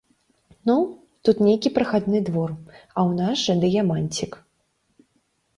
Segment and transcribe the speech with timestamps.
[0.67, 0.77] Ну,
[1.27, 4.31] тут нейкі прахадны двор, а ў нас жа дыяманцік.